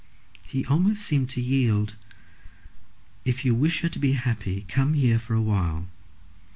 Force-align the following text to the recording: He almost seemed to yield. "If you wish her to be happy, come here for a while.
He 0.41 0.65
almost 0.65 1.03
seemed 1.05 1.29
to 1.29 1.39
yield. 1.41 1.95
"If 3.23 3.45
you 3.45 3.53
wish 3.53 3.81
her 3.81 3.89
to 3.89 3.99
be 3.99 4.13
happy, 4.13 4.65
come 4.67 4.95
here 4.95 5.19
for 5.19 5.35
a 5.35 5.41
while. 5.43 5.89